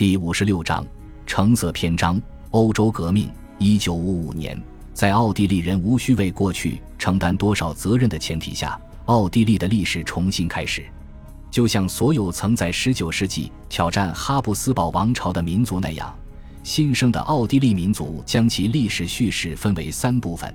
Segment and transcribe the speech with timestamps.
[0.00, 0.82] 第五十六章
[1.26, 2.18] 橙色篇章：
[2.52, 3.28] 欧洲革命。
[3.58, 4.58] 一九五五年，
[4.94, 10.86] 在奥地利人无需为过去承担多少责任的前提下，奥地利的历史重新开始。
[11.50, 16.10] 就像所有曾在十九世纪挑战哈布斯堡王朝的民族那样，
[16.62, 20.50] 新生的奥地利民族将其历史叙事分为三部分：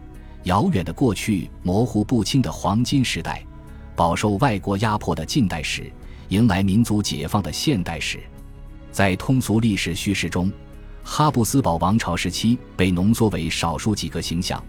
[0.46, 3.46] 遥远的过去、模糊不清的黄金时代、
[3.96, 5.94] 饱受外国压迫的近代史、
[6.30, 8.20] 迎来民族解放的现代史。
[8.96, 10.50] 在通俗历史叙事中。
[11.04, 14.64] 哈布斯堡王朝时期被浓缩为少数几个形象，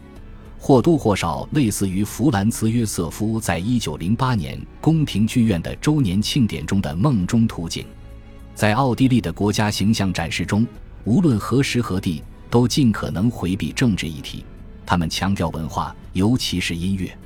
[0.59, 7.87] 或多或少类似于弗兰茨·约瑟夫在一九零八年宫廷剧院的周年庆典中的梦中图景。
[8.53, 10.67] 在奥地利的国家形象展示中，
[11.05, 14.45] 无论何时何地，都尽可能回避政治议题。
[14.85, 17.17] 他们强调文化，尤其是音乐，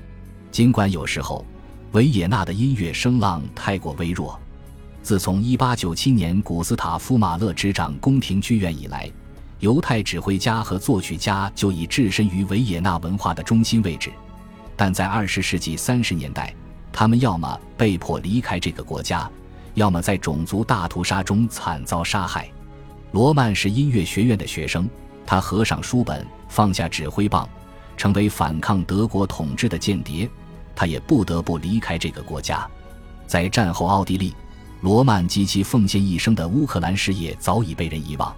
[0.51, 1.47] 尽管有时候
[1.93, 4.39] 维也纳的音乐声浪太过微弱。
[5.03, 9.11] 自从1897年古斯塔夫·马勒执掌宫廷剧院以来，
[9.59, 14.11] 犹太指挥家和作曲家就已置身于维也纳文化的中心位置。
[14.77, 16.55] 但在20世纪30年代，
[16.93, 19.29] 他们要么被迫离开这个国家，
[19.75, 22.49] 要么在种族大屠杀中惨遭杀害。
[23.13, 24.89] 罗曼是音乐学院的学生，
[25.27, 27.49] 他合上书本，放下指挥棒，
[27.97, 30.31] 成为反抗德国统治的间谍。
[30.77, 32.69] 他也不得不离开这个国家。
[33.27, 34.35] 在战后奥地利。
[34.81, 38.35] 罗曼及其奉献一生的乌克兰事业早已被人遗忘，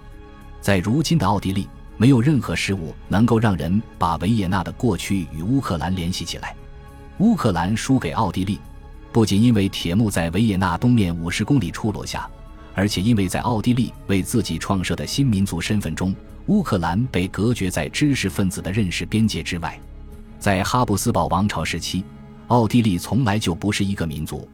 [0.59, 6.53] 在如今的奥地利，没有任何事物能够让人把维也纳的过去与乌克兰联系起来。
[7.19, 8.59] 乌克兰输给奥地利，
[9.13, 12.29] 不仅因为铁幕在维也纳东面五十公里处落下，
[12.75, 16.13] 而且因为在奥地利为自己创设的新民族身份中，
[16.47, 19.79] 乌克兰被隔绝在知识分子的认识边界之外。
[20.39, 22.03] 在哈布斯堡王朝时期，
[22.47, 24.45] 奥地利从来就不是一个民族。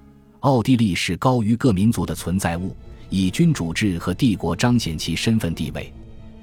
[0.42, 2.74] 奥地利是高于各民族的存在物，
[3.10, 5.92] 以君主制和帝国彰显其身份地位。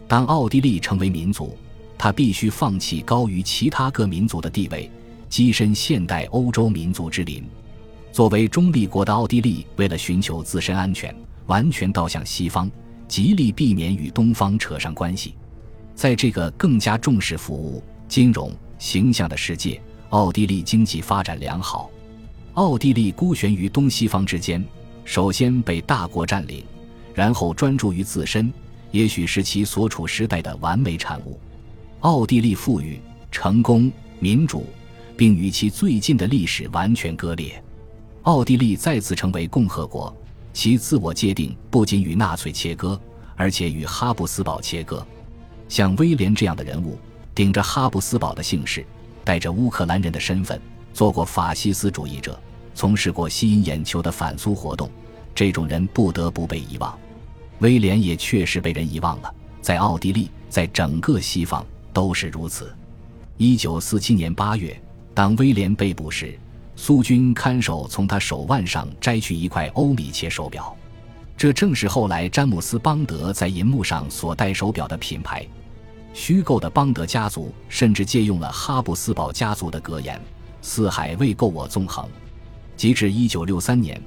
[0.07, 1.57] 当奥地利成为民族，
[1.97, 4.91] 他必须放弃高于其他各民族的地位，
[5.31, 7.43] 跻身现代欧洲民族之林。
[8.13, 11.15] 作为中立国的奥地利，为了寻求自身安全，
[11.47, 12.71] 完全倒向西方，
[13.09, 15.35] 极力避免与东方扯上关系。
[15.95, 21.91] 在这个更加重视服务、金融、形象的世界，奥地利经济发展良好。
[22.57, 24.65] 奥地利孤悬于东西方之间，
[25.05, 26.65] 首先被大国占领，
[27.13, 28.51] 然后专注于自身，
[28.93, 31.39] 也许是其所处时代的完美产物。
[32.01, 32.99] 奥地利富裕、
[33.31, 34.65] 成功、民主，
[35.19, 37.63] 并与其最近的历史完全割裂。
[38.23, 40.17] 奥地利再次成为共和国，
[40.55, 42.99] 其自我界定不仅与纳粹切割，
[43.37, 45.07] 而且与哈布斯堡切割。
[45.69, 46.99] 像威廉这样的人物，
[47.35, 48.83] 顶着哈布斯堡的姓氏，
[49.25, 50.59] 带着乌克兰人的身份，
[50.95, 52.41] 做过法西斯主义者。
[52.77, 54.91] 从事过吸引眼球的反苏活动，
[55.35, 56.97] 这种人不得不被遗忘。
[57.61, 62.71] 威廉也确实被人遗忘了，在奥地利，在整个西方都是如此。
[63.39, 64.79] 一九四七年八月，
[65.15, 66.39] 当威廉被捕时，
[66.77, 70.77] 苏军看守从他手腕上摘去一块欧米茄手表，
[71.35, 75.47] 这正是后来詹姆斯邦德在银幕上所戴手表的品牌。
[76.13, 80.21] 虚构的邦德家族甚至借用了哈布斯堡家族的格言
[80.61, 82.07] ：“四海未够我纵横。”
[82.77, 83.99] 截至一九六三年，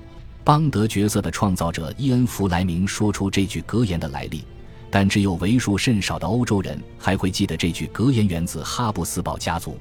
[0.44, 4.44] 邦德角色的创造者伊恩·弗莱明说出这句格言的来历，
[4.92, 9.76] 但只有为数甚少的欧洲人还会记得这句格言源自哈布斯堡家族。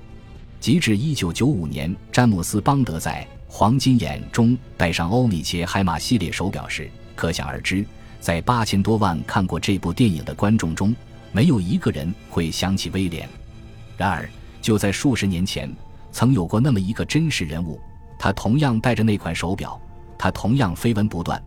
[0.58, 7.84] 截至一九九五年，詹姆斯·邦德在《黄金眼》中戴上欧米茄海马系列手表时，可想而知，
[8.20, 10.96] 在八千多万看过这部电影的观众中，
[11.30, 13.28] 没有一个人会想起威廉。
[13.98, 14.26] 然而，
[14.62, 15.70] 就在数十年前，
[16.10, 17.78] 曾有过那么一个真实人物。
[18.28, 19.80] 他同样戴着那款手表，
[20.18, 21.42] 他同样绯闻不断，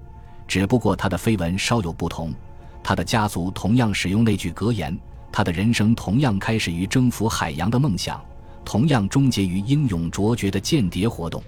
[0.48, 2.34] 只不过他的绯闻稍有不同。
[2.82, 4.98] 他的家族同样使用那句格言，
[5.32, 8.20] 他的人生同样开始于征服海洋的梦想，
[8.66, 11.44] 同样终结于英勇卓绝的间谍活动。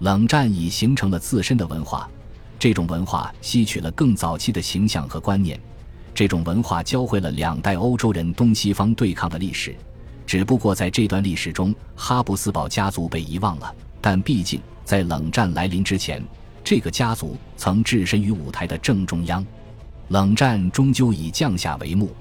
[0.00, 2.10] 冷战已形成了自身的文化，
[2.58, 5.56] 这种文化吸取了更早期的形象和观念，
[6.12, 9.72] 这种文化教会了两代欧洲人东西方对抗的历史。
[10.26, 13.72] 只不过在这段历史中，哈布斯堡家族被遗忘了。
[14.06, 16.22] 但毕竟，在冷战来临之前，
[16.62, 19.42] 这个家族曾置身于舞台的正中央。
[20.08, 22.14] 冷战终究以降下帷幕，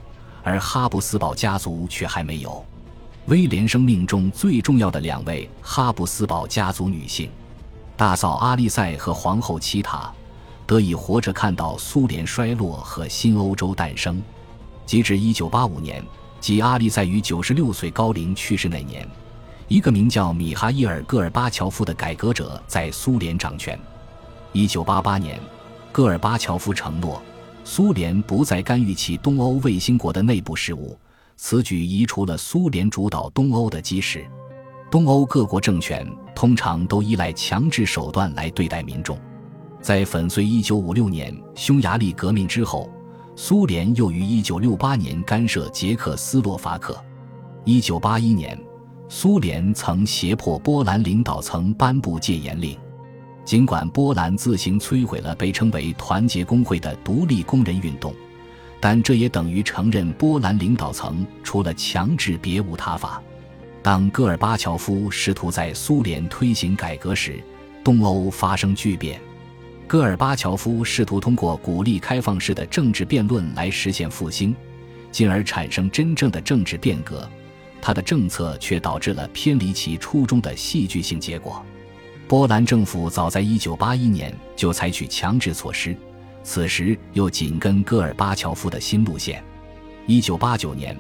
[0.44, 2.66] 而哈布斯堡家族却还没有。
[3.26, 7.30] 威廉生命中最重要的两位哈布斯堡家族女性，
[7.98, 10.10] 大嫂阿丽塞和皇后齐塔，
[10.66, 14.24] 得以活着看到苏联衰落和新欧洲诞生。
[14.86, 16.06] 截至1985年，
[16.40, 19.06] 即阿丽塞于96岁高龄去世那年。
[19.68, 23.80] 一个名叫米哈伊尔·戈尔巴乔夫的改革者在苏联掌权。
[24.52, 25.40] 一九八八年，
[25.92, 27.22] 戈尔巴乔夫承诺，
[27.64, 30.98] 苏联不再干预其东欧卫星国的内部事务，
[31.38, 34.26] 此举移除了苏联主导东欧的基石。
[34.92, 39.18] 东欧各国政权通常都依赖强制手段来对待民众。
[39.82, 42.92] 在粉碎1956年匈牙利革命之后，
[43.36, 46.96] 苏联又于1968年干涉捷克斯洛伐克。
[47.66, 48.60] 1981年，
[49.08, 52.78] 苏联曾胁迫波兰领导层颁布戒严令。
[53.46, 58.16] 尽管波兰自行摧毁了被称为“团结工会”的独立工人运动，
[58.80, 63.22] 但这也等于承认波兰领导层除了强制别无他法。
[63.82, 67.44] 当戈尔巴乔夫试图在苏联推行改革时，
[67.84, 69.20] 东欧发生巨变。
[69.86, 74.56] 戈尔巴乔夫试图通过鼓励开放式的政治辩论来实现复兴，
[75.12, 77.30] 进而产生真正的政治变革。
[77.86, 81.62] 他的政策却导致了偏离其初衷的戏剧性结果。
[82.30, 85.94] 波兰政府早在1981年就采取强制措施，
[86.44, 89.44] 此时又紧跟戈尔巴乔夫的新路线。
[90.08, 90.98] 1989年，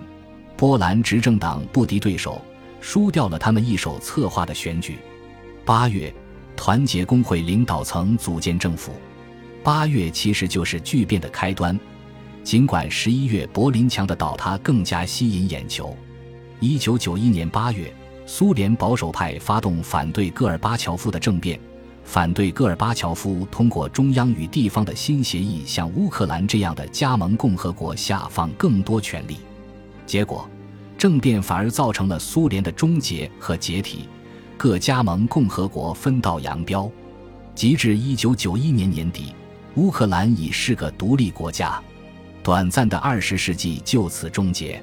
[0.57, 2.41] 波兰执政党不敌对手，
[2.81, 4.97] 输掉了他们一手策划的选举。
[5.63, 6.13] 八月，
[6.57, 8.91] 团结工会领导层组建政府。
[9.63, 11.79] 八月其实就是巨变的开端，
[12.44, 15.95] 尽管11月柏林墙的倒塌更加吸引眼球。
[16.63, 17.94] 1991年8月。
[18.25, 21.60] 苏联保守派发动反对戈尔巴乔夫的政变，
[22.06, 29.39] 反对戈尔巴乔夫通过中央与地方的新协议向乌克兰这样的加盟共和国下放更多权力。
[30.06, 30.50] 结果，
[30.98, 34.07] 政变反而造成了苏联的终结和解体，
[34.56, 36.89] 各加盟共和国分道扬镳。
[37.54, 39.36] 及至1991年年底，
[39.75, 41.77] 乌克兰已是个独立国家，
[42.42, 44.81] 短暂的二十世纪就此终结。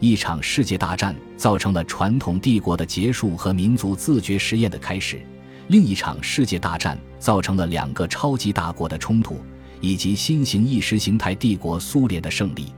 [0.00, 5.20] 一场世界大战造成了传统帝国的结束和民族自觉实验的开始，
[5.68, 9.38] 另一场世界大战造成了两个超级大国的冲突，
[9.78, 12.72] 以及新型意识形态帝国苏联的胜利。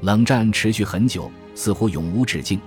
[0.00, 2.58] 冷战持续很久，似乎永无止境。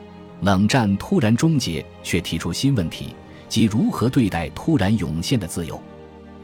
[0.44, 3.14] 冷战突然终结，却提出新问题，
[3.50, 5.78] 即如何对待突然涌现的自由。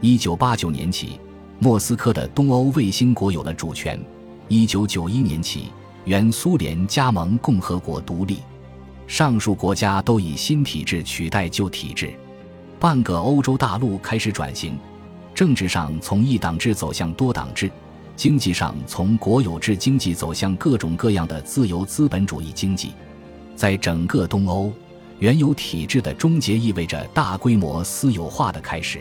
[0.02, 1.18] 一九八九年起，
[1.58, 3.98] 莫斯科的东欧卫星国有了主权。
[4.46, 5.68] 一九九一年起。
[6.06, 8.38] 原苏联加盟共和国独立，
[9.08, 12.14] 上述国家都以新体制取代旧体制，
[12.78, 14.78] 半个欧洲大陆开始转型，
[15.34, 17.68] 政治上从一党制走向多党制，
[18.14, 22.92] 经济上从国有制经济走向各种各样的自由资本主义经济。
[23.56, 24.72] 在整个东欧，
[25.18, 29.00] 原有体制的终结意味着大规模私有化的开始。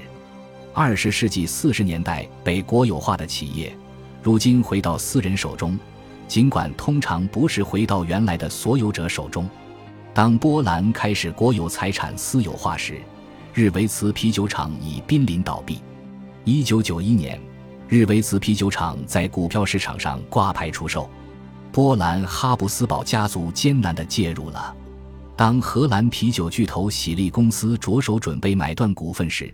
[0.73, 3.77] 二十世纪四十年代被国有化的企业，
[4.23, 5.77] 如今回到私人手中。
[6.27, 9.48] 尽管通常不是回到原来的所有者手中，
[10.13, 13.00] 当波兰开始国有财产私有化时，
[13.54, 15.81] 日维茨啤酒厂已濒临倒闭。
[16.44, 17.39] 一九九一年，
[17.88, 21.10] 日维茨啤酒厂在股票市场上挂牌出售。
[21.72, 24.75] 波兰哈布斯堡家族艰难地介入了。
[25.36, 29.54] 当荷兰啤酒巨头喜力公司着手准备买断股份时，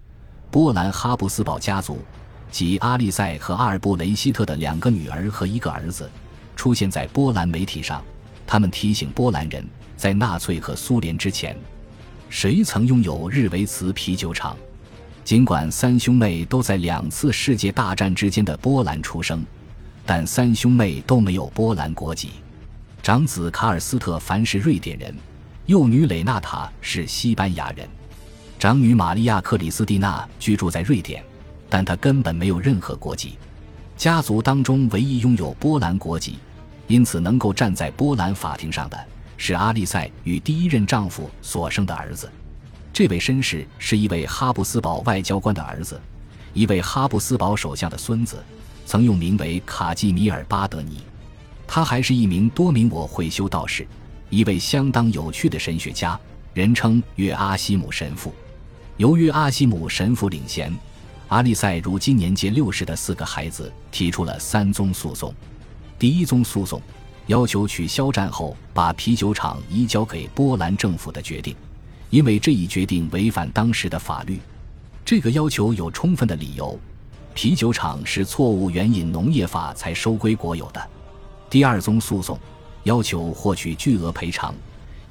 [0.52, 1.98] 波兰哈布斯堡家族
[2.52, 6.10] 及阿利塞和阿尔布雷希特的两个女儿和一个儿子。
[6.62, 8.04] 出现在波兰媒体上，
[8.46, 9.68] 他们提醒波兰人，
[9.98, 11.58] 在纳粹和苏联之前，
[12.30, 14.56] 谁曾拥有日维茨啤酒厂？
[15.24, 19.44] 尽管三兄妹都在两次世界大战之间的波兰出生，
[20.06, 22.30] 但三兄妹都没有波兰国籍。
[23.02, 25.12] 长子卡尔斯特凡是瑞典人，
[25.66, 27.90] 幼女蕾娜塔是西班牙人，
[28.60, 31.24] 长女玛利亚克里斯蒂娜居住在瑞典，
[31.68, 33.40] 但她根本没有任何国籍。
[33.98, 36.38] 家族当中唯一拥有波兰国籍。
[36.92, 39.00] 因此，能够站在波兰法庭上的
[39.38, 42.30] 是阿利塞与第一任丈夫所生的儿子。
[42.92, 45.98] 这位绅士是一位哈布斯堡外交官的儿子，
[46.54, 48.44] 一位哈布斯堡首相的孙子，
[48.86, 50.98] 曾用名为卡季米尔·巴德尼。
[51.66, 53.88] 他还是一名多名我会修道士，
[54.30, 56.20] 一位相当有趣的神学家，
[56.54, 58.36] 人称约阿西姆神父。
[58.98, 60.78] 由于阿西姆神父领衔，
[61.30, 65.34] 阿利塞如今年届六十的四个孩子提出了三宗诉讼。
[66.02, 66.82] 第一宗诉讼
[67.28, 71.56] 要求取消战后把啤酒厂移交给波兰政府的决定，
[72.10, 74.40] 因为这一决定违反当时的法律。
[75.06, 76.76] 这个要求有充分的理由，
[77.36, 80.90] 啤酒厂是错误援引农业法才收归国有的。
[81.52, 82.36] 第二宗诉讼
[82.82, 84.56] 要求获取巨额赔偿，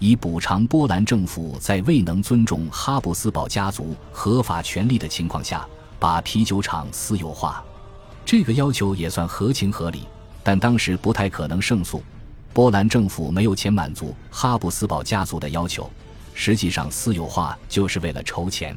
[0.00, 5.64] 以补偿波兰政府在未能尊重哈布斯堡家族合法权利的情况下
[6.00, 7.64] 把啤酒厂私有化。
[8.24, 10.02] 这个要求也算合情合理。
[10.50, 12.02] 但当时不太可能胜诉，
[12.52, 15.88] 波兰政府没有钱满足哈布斯堡家族的要求。
[16.34, 18.76] 实际上，私有化就是为了筹钱。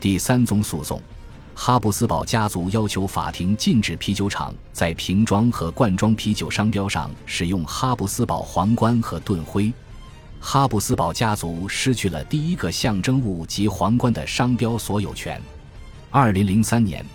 [0.00, 1.00] 第三宗诉讼，
[1.54, 9.72] 哈布斯堡家族要求法庭禁止啤酒厂在瓶装和罐装啤酒商标上使用哈布斯堡皇冠和盾徽。
[10.40, 15.40] 哈布斯堡家族失去了第一个象征物及皇冠的商标所有权。
[16.10, 17.06] 二零零三年，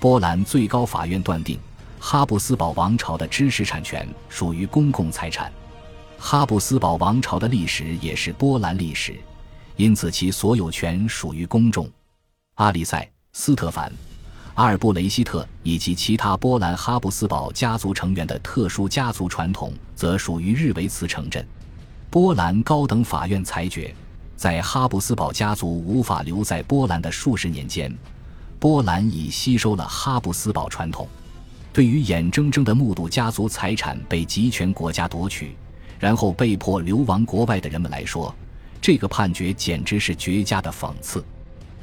[0.00, 1.58] 波兰最高法院断定，
[2.06, 5.50] 哈布斯堡王朝的知识产权属于公共财产。
[6.18, 9.18] 哈布斯堡王朝的历史也是波兰历史，
[9.76, 11.90] 因此其所有权属于公众。
[12.56, 13.10] 阿里塞。
[13.32, 13.90] 斯特凡、
[14.52, 21.44] 阿尔布雷希特以及其他波兰哈布斯堡家族成员的特殊家族传统，则属于日维茨城镇。
[22.10, 23.94] 波兰高等法院裁决，
[24.36, 27.90] 在哈布斯堡家族无法留在波兰的数十年间，
[28.58, 31.08] 波兰已吸收了哈布斯堡传统。
[31.74, 35.56] 对于眼睁睁的目睹家族财产被集权国家夺取，
[35.98, 38.32] 然后被迫流亡国外的人们来说，
[38.80, 41.24] 这个判决简直是绝佳的讽刺。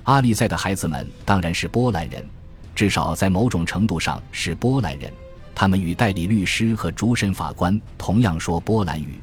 [0.04, 2.26] 阿里塞的孩子们当然是波兰人，
[2.74, 5.12] 至少在某种程度上是波兰人。
[5.54, 9.20] 他们与代理律师和主审法官同样说波兰语。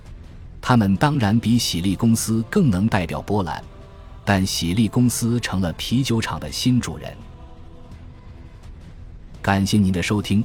[0.60, 3.64] 他们当然比喜力公司更能代表波兰，
[4.22, 7.16] 但喜力公司成了啤酒厂的新主人。
[9.40, 10.44] 感谢您的收听，